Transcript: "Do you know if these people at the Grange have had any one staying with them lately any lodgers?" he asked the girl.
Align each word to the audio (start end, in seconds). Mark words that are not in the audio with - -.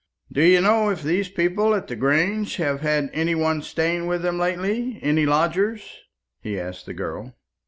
"Do 0.31 0.41
you 0.43 0.61
know 0.61 0.89
if 0.89 1.03
these 1.03 1.29
people 1.29 1.75
at 1.75 1.85
the 1.87 1.95
Grange 1.95 2.55
have 2.55 2.81
had 2.81 3.11
any 3.13 3.35
one 3.35 3.61
staying 3.61 4.07
with 4.07 4.23
them 4.23 4.39
lately 4.39 4.97
any 5.03 5.27
lodgers?" 5.27 5.95
he 6.39 6.59
asked 6.59 6.87
the 6.87 6.93
girl. 6.95 7.35